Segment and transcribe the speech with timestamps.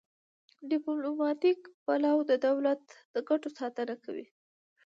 [0.71, 2.81] ډیپلوماتیک پلاوی د دولت
[3.13, 4.27] د ګټو ساتنه کوي